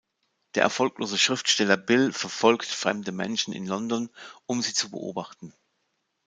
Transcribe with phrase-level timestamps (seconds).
[0.55, 4.09] Der erfolglose Schriftsteller Bill verfolgt fremde Menschen in London,
[4.47, 5.53] um sie zu beobachten.